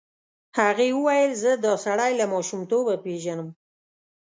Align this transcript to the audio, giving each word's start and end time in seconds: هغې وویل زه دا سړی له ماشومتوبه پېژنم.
هغې 0.59 0.87
وویل 0.97 1.31
زه 1.43 1.51
دا 1.65 1.73
سړی 1.85 2.11
له 2.19 2.25
ماشومتوبه 2.33 2.93
پېژنم. 3.03 3.49